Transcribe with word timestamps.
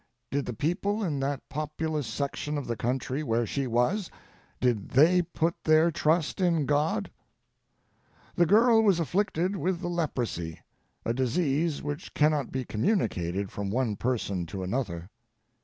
Did 0.31 0.47
the 0.47 0.53
people 0.53 1.03
in 1.03 1.19
that 1.19 1.47
populous 1.47 2.07
section 2.07 2.57
of 2.57 2.65
the 2.65 2.75
country 2.75 3.21
where 3.21 3.45
she 3.45 3.67
was—did 3.67 4.89
they 4.89 5.21
put 5.21 5.53
their 5.63 5.91
trust 5.91 6.41
in 6.41 6.65
God? 6.65 7.11
The 8.33 8.47
girl 8.47 8.81
was 8.81 8.99
afflicted 8.99 9.55
with 9.55 9.79
the 9.81 9.89
leprosy, 9.89 10.59
a 11.05 11.13
disease 11.13 11.83
which 11.83 12.15
cannot 12.15 12.51
be 12.51 12.65
communicated 12.65 13.51
from 13.51 13.69
one 13.69 13.95
person 13.95 14.47
to 14.47 14.63
another. 14.63 15.07